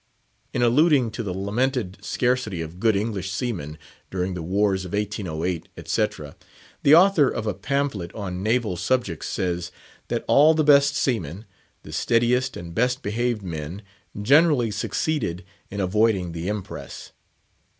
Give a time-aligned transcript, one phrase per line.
[0.51, 3.77] In alluding to the lamented scarcity of good English seamen
[4.09, 6.35] during the wars of 1808, etc.,
[6.81, 9.71] the author of a pamphlet on "Naval Subjects" says,
[10.07, 11.45] that all the best seamen,
[11.83, 13.83] the steadiest and best behaved men,
[14.19, 17.11] generally succeeded in avoiding the impress.